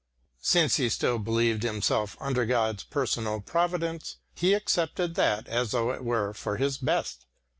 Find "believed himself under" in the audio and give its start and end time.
1.19-2.43